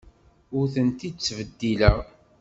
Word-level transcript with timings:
Ur 0.57 0.65
tent-id-ttbeddileɣ. 0.73 1.97